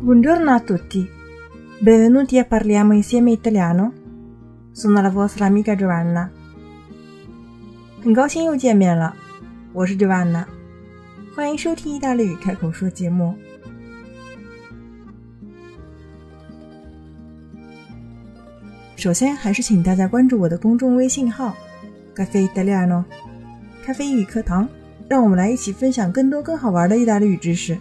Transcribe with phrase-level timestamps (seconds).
[0.00, 1.08] Buongiorno a tutti,
[1.78, 3.92] benvenuti a Parliamo insieme italiano.
[4.72, 6.30] Sono la vostra amica Giovanna.
[8.00, 9.14] 很高兴又见面了，
[9.72, 10.46] 我是 Giovanna，
[11.34, 13.34] 欢迎收听意大利语开口说节目。
[19.03, 21.53] 首先，还是请大家关注我的公众微信号
[22.15, 23.03] “Caffè Italiano”，
[23.85, 24.65] 咖啡英语课堂，
[25.09, 27.77] 让我们来一起分享更多更好玩的意大利语知识。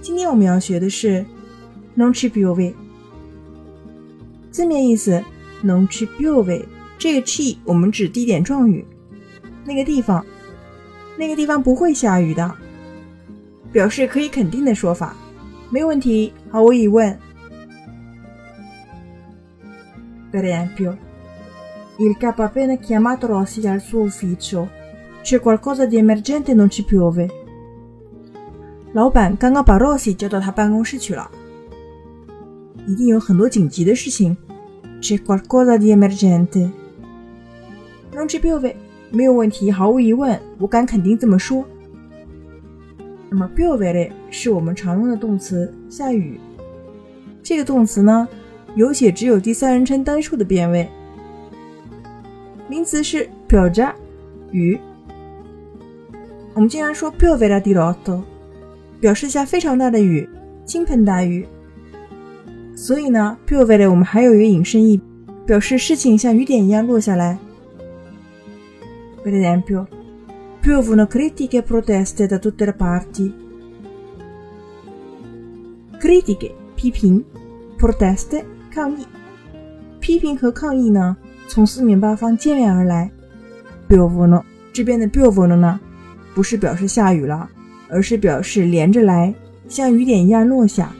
[0.00, 1.26] 今天我们要学的是
[1.96, 2.72] “non ci piove”，
[4.52, 5.20] 字面意思
[5.64, 6.64] “non ci piove”，
[6.96, 8.84] 这个 “ci” 我们指地点状语，
[9.64, 10.24] 那个地方，
[11.18, 12.54] 那个地方不会下雨的，
[13.72, 15.16] 表示可以肯定的说法，
[15.68, 17.18] 没问题，毫无疑问。
[20.31, 20.97] Per esempio,
[21.99, 24.69] il capo appena chiamato Rossi al suo ufficio.
[25.21, 27.29] C'è qualcosa di emergente, non ci piove.
[28.93, 31.29] 老板刚刚把 Rossi 叫到他办公室去了，
[32.87, 34.35] 一定有很多紧急的事情。
[35.01, 36.71] C'è qualcosa di emergente.
[38.13, 38.75] Non ci piove，
[39.11, 41.65] 没有问题，毫无疑问，我敢肯定这么说。
[43.29, 46.39] 那么 piovere 是我们常用的动词，下雨。
[47.43, 48.27] 这个动词呢，
[48.74, 50.88] 有写只有第三人称单数的变位。
[52.68, 53.92] 名词是 pioggia，
[54.50, 54.78] 雨。
[56.54, 58.22] 我们经常说 piovere di rotto。
[59.00, 60.28] 表示下非常大的雨，
[60.64, 61.44] 倾盆大雨。
[62.76, 65.00] 所以呢，piovere 我们还有一个引申义，
[65.44, 67.36] 表示事情像雨点一样落下来。
[69.24, 69.88] Per esempio,
[70.62, 73.32] piovono critiche e proteste da tutte le parti.
[76.00, 77.24] Critiche 批评
[77.76, 79.06] ，proteste 抗议。
[80.00, 83.10] 批评和抗议呢，从四面八方接连而来。
[83.88, 84.42] piovono
[84.72, 85.78] 这边的 piovono 呢，
[86.34, 87.48] 不是表示下雨了。
[87.94, 89.34] 而是表示连着来，
[89.68, 90.94] 像雨点一样落下。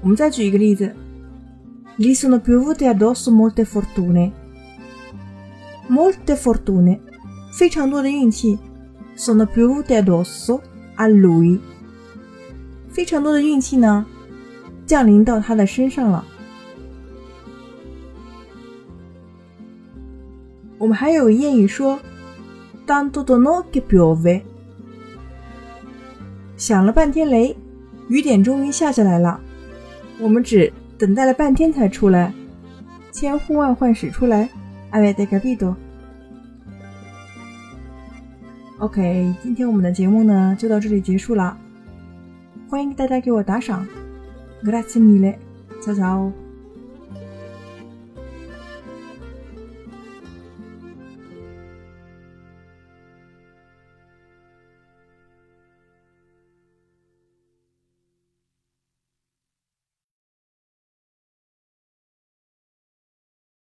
[0.00, 0.90] 我们再举一个例子
[1.98, 4.32] ：Li sono piovute addosso molte fortune.
[5.86, 6.98] Molte fortune，
[7.52, 8.58] 非常多的运气。
[9.18, 10.62] Sono piovute addosso
[10.96, 11.58] a lui，
[12.88, 14.06] 非常多的运气呢，
[14.92, 16.22] 降临到他的身上了。
[20.76, 21.98] 我们还有谚语说。
[22.86, 24.42] Tanto dono che piove，
[26.58, 27.56] 响了半天雷，
[28.08, 29.40] 雨点终于下下来了。
[30.18, 32.34] 我们只等待了半天才出来，
[33.10, 34.50] 千呼万唤始出来。
[34.90, 35.74] Avete capito?
[38.78, 41.56] OK，今天我们的节目呢就到这里结束了。
[42.68, 43.86] 欢迎大家给我打赏
[44.62, 45.38] Grazie mille,
[45.82, 46.41] ciao ciao!